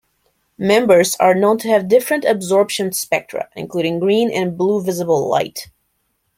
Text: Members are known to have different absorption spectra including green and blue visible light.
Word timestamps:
Members 0.57 1.15
are 1.17 1.35
known 1.35 1.59
to 1.59 1.67
have 1.67 1.87
different 1.87 2.25
absorption 2.25 2.91
spectra 2.91 3.49
including 3.55 3.99
green 3.99 4.31
and 4.31 4.57
blue 4.57 4.81
visible 4.81 5.29
light. 5.29 5.67